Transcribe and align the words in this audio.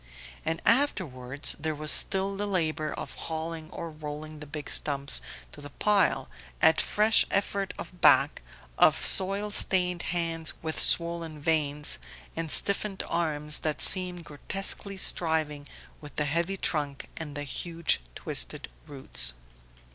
And 0.43 0.63
afterwards 0.65 1.55
there 1.59 1.75
was 1.75 1.91
still 1.91 2.35
the 2.35 2.47
labour 2.47 2.91
of 2.91 3.13
hauling 3.13 3.69
or 3.69 3.91
rolling 3.91 4.39
the 4.39 4.47
big 4.47 4.67
stumps 4.67 5.21
to 5.51 5.61
the 5.61 5.69
pile 5.69 6.27
at 6.59 6.81
fresh 6.81 7.23
effort 7.29 7.71
of 7.77 8.01
back, 8.01 8.41
of 8.79 9.05
soil 9.05 9.51
stained 9.51 10.01
hands 10.09 10.53
with 10.63 10.79
swollen 10.81 11.39
veins, 11.39 11.99
and 12.35 12.49
stiffened 12.51 13.03
arms 13.07 13.59
that 13.59 13.83
seemed 13.83 14.25
grotesquely 14.25 14.97
striving 14.97 15.67
with 16.01 16.15
the 16.15 16.25
heavy 16.25 16.57
trunk 16.57 17.07
and 17.17 17.35
the 17.37 17.43
huge 17.43 18.01
twisted 18.15 18.69
roots. 18.87 19.33